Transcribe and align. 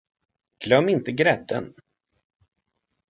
Glöm 0.65 0.89
inte 0.89 1.11
grädden. 1.11 1.73